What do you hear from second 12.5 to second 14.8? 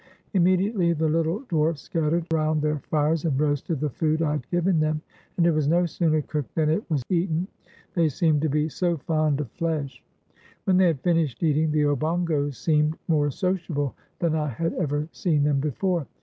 seemed more sociable than I had